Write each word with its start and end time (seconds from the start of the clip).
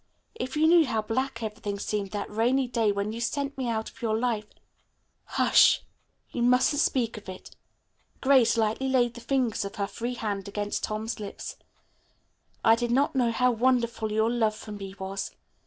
If 0.33 0.57
you 0.57 0.65
knew 0.65 0.87
how 0.87 1.03
black 1.03 1.43
everything 1.43 1.77
seemed 1.77 2.09
that 2.09 2.27
rainy 2.27 2.67
day 2.67 2.91
when 2.91 3.13
you 3.13 3.21
sent 3.21 3.55
me 3.55 3.69
out 3.69 3.91
of 3.91 4.01
your 4.01 4.17
life" 4.17 4.47
"Hush, 5.37 5.83
you 6.31 6.41
mustn't 6.41 6.79
speak 6.79 7.17
of 7.17 7.29
it," 7.29 7.55
Grace 8.19 8.57
lightly 8.57 8.89
laid 8.89 9.13
the 9.13 9.21
fingers 9.21 9.63
of 9.63 9.75
her 9.75 9.85
free 9.85 10.15
hand 10.15 10.47
against 10.47 10.83
Tom's 10.85 11.19
lips. 11.19 11.55
"I 12.65 12.73
did 12.73 12.89
not 12.89 13.13
know 13.13 13.29
how 13.31 13.51
wonderful 13.51 14.11
your 14.11 14.31
love 14.31 14.55
for 14.55 14.71
me 14.71 14.95
was. 14.97 15.35